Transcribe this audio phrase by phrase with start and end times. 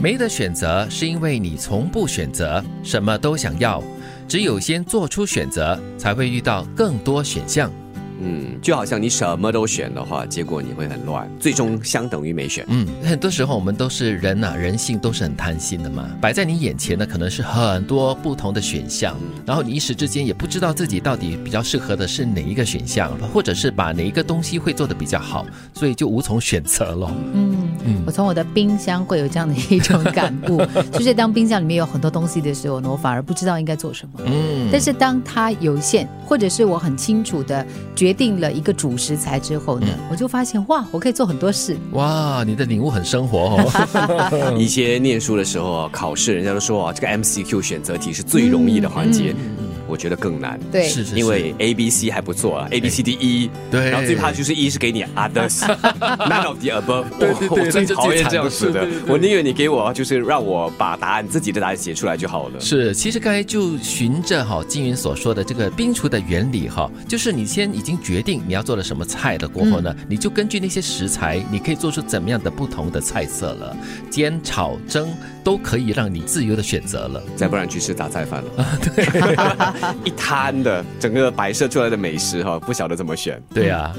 [0.00, 3.82] 没得选择，是因为你从不选择，什么都想要。
[4.28, 7.68] 只有先做出选择，才会遇到更多选项。
[8.20, 12.64] 嗯，就好像你什么都选的话，结果你会很乱，最终相等于没选。
[12.68, 16.08] 嗯，很多时候我们都是人呐、人性都是很贪心的嘛。
[16.20, 27.10] 摆在你眼前的可能是很多不同的选项，然后你一时之间也不知道自己到底比较适合的是哪一个选项，或者是把哪一个东西会做的比较好，所以就无从选择了。
[27.34, 30.60] 嗯，我从我的冰箱会有这样的一种感悟，
[30.92, 34.20] 就是当冰箱里面有很多东西的时候呢，我反而不知道应该做什么。
[34.26, 37.64] 嗯，但是当它有限，或者是我很清楚的
[38.08, 41.76] 决定了一个主食材之后呢，我就发现哇，我可以做很多事。
[41.92, 44.56] 哇，你的领悟很生活哦。
[44.58, 49.34] 以前念书的时候啊，考试人家都说啊，这个 MCQ 选择题是最容易的环节，
[49.88, 50.58] 我觉得更难。
[50.70, 53.90] 对，是是是，因为 A、B、C 还不错啊，A、B、C、D、E，对。
[53.90, 58.86] 然后最怕就是 E 是给你 others，none of the above，对对对我最讨厌这样子的。
[59.06, 62.60] 我宁愿你给我就是让我把答案自己的答案写出来就好了。
[62.60, 73.76] 是，其实刚才就循着哈金云所说的这个冰厨的原理哈，就是你先已经决定你要做的什么菜了过后呢，你就根据那些食材，你可以做出怎么样的不同的菜色了，
[74.10, 75.08] 煎、炒、蒸
[75.42, 77.22] 都可以让你自由的选择了。
[77.36, 78.50] 再不然去吃杂菜饭了，
[78.82, 79.04] 对，
[80.04, 83.40] 一摊的整个摆设出来的美食哈，不晓得怎么选。
[83.52, 83.94] 对啊，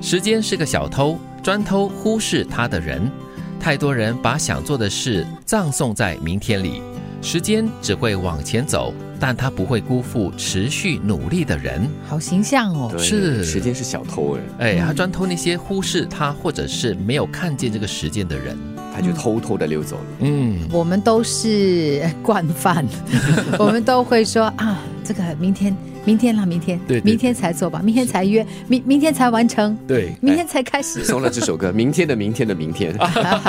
[0.00, 3.10] 时间是个小偷，专偷忽视他的人。
[3.60, 6.82] 太多人把想做的事葬送在明天里，
[7.22, 11.88] 时间只会往前走，但他不会辜负持续努力的人。
[12.04, 12.88] 好形象哦。
[12.90, 18.58] 对是时间是小偷哎，哎，他专偷那些忽视他或者是没有看见这个时间的人。
[18.94, 20.02] 他就偷偷的溜走了。
[20.18, 22.84] 嗯，我们都是惯犯，
[23.58, 24.78] 我们都会说啊，
[25.12, 31.04] 这个明天，明天了，明天，对对明天才做吧，明天才约，明明天才完成，对，明天才开始。
[31.04, 32.96] 送了这首歌， 明天的明天的明天，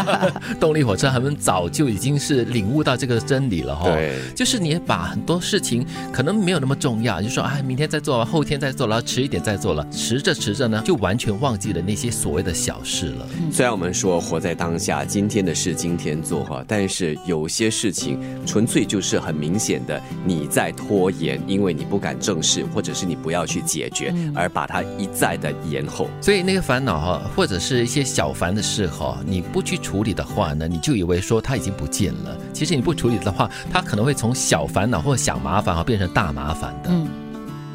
[0.58, 3.90] 动力火车他们早就已经是领悟到这个真理了哈。
[3.90, 13.26] 对就是你把很多事情可能没有那么重要，就说哎，明天再做，后天再做然后，迟一点再做了，迟着迟着呢，就完全忘记了那些所谓的小事了。
[13.52, 26.08] 虽然我们说活在当下，今天的事今天做哈，但是有些事情纯粹就是很明显的你在拖延，因为你不敢正视，或者是你不要去解决，而把它一再的延后。
[26.20, 32.36] 所以那个烦恼哈，或者是一些小烦的事哈，你不去处理的话呢，你就以为说它已经不见了。
[32.52, 36.90] 其实你不处理的话，它可能会从小烦恼或小麻烦哈变成大麻烦的。
[36.90, 37.08] 嗯，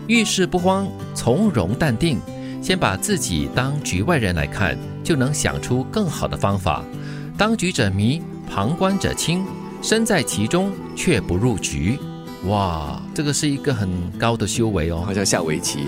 [0.08, 2.20] 遇事不慌，从容淡定，
[2.62, 6.84] 先把自己当局外人来看，就能想出更好的方法。
[7.38, 9.44] 当局者迷，旁观者清，
[9.82, 11.98] 身在其中却不入局。
[12.48, 13.90] 哇，这个是一个很
[14.20, 15.14] 高的修为哦好。
[15.14, 15.86] 像下围棋，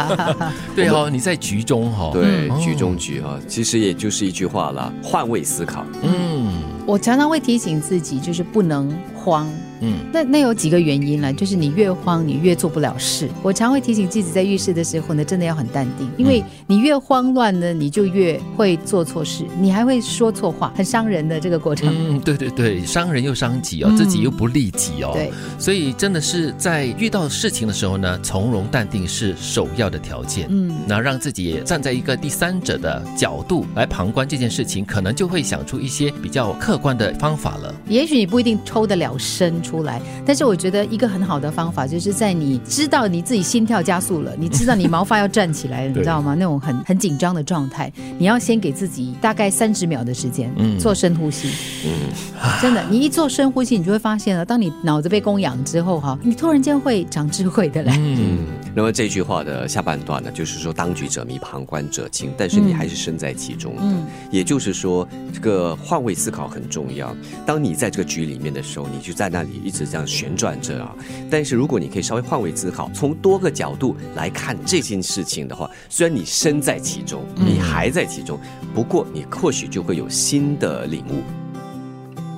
[0.74, 2.10] 对哦，你在局中哈、哦。
[2.12, 5.84] 对，嗯局中局哈，其实也就是一句话啦，换位思考。
[6.02, 9.48] 嗯我常常会提醒自己，就是不能慌。
[9.82, 13.28] 嗯，那那有几个原因了，就是你越慌，你越做不了事。
[13.42, 21.92] 我常会提醒自己，在遇事的时候呢，真的要很淡定，因为你越慌乱呢，你就越会做错事，你还会说错话，很伤人的这个过程。
[21.92, 25.10] 嗯，对对对，伤人又伤己哦，嗯自己又不利己哦。
[25.12, 30.46] 对，所以真的是在遇到事情的时候呢，从容淡定是首要的条件。
[30.50, 37.74] 嗯，那让自己站在一个第三者的角度来旁观这件事情，可能就会想出一些比较客观的方法了。
[37.88, 46.34] 也许你不一定抽得了身出来，但是我觉得一个很好的方法，就是在你知道你自己心跳加速了，你知道你毛发要站起来了， 你知道吗？
[46.38, 51.48] 那种很很紧张的状态，你要先给自己大概三十秒的时间，嗯做深呼吸。
[51.86, 52.12] 嗯
[52.60, 57.92] 真的，你一做深呼吸，你就会发现了，当你脑子被供养之后哈，你突然间会长智慧的嘞。
[57.96, 58.44] 嗯，
[58.74, 63.82] 那么这句话的下半段呢，就是说当局者迷，旁观者清，但是你还是身在其中的。
[63.82, 67.14] 嗯也就是说，这个换位思考很重要。
[67.46, 70.94] 当你在这个局里面的时候，你就在那里一直这样旋转着啊。
[71.30, 78.38] 但是如果你可以稍微换位思考，从多个角度来看这件事情的话，虽然你身在其中，你还在其中，
[78.74, 81.22] 不过你或许就会有新的领悟。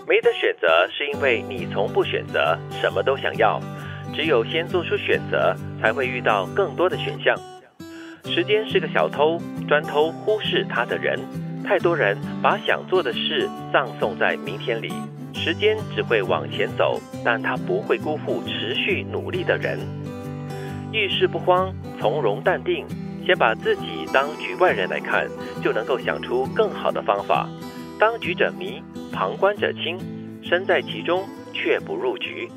[0.06, 3.61] 没得选择，是因为你从不选择，什么都想要。
[4.15, 7.35] 只有先做出选择，才会遇到更多的选项。
[8.27, 11.19] 时间是个小偷，专偷忽视它的人。
[11.65, 14.93] 太多人把想做的事葬送在明天里，
[15.34, 19.78] 时间只会往前走，但它不会辜负持续努力的人。
[20.92, 22.86] 遇事不慌，从容淡定，
[23.26, 25.28] 先把自己当局外人来看，
[25.62, 27.48] 就能够想出更好的方法。
[27.98, 28.82] 当局者迷，
[29.12, 29.98] 旁观者清，
[30.42, 32.48] 身在其中却不入局。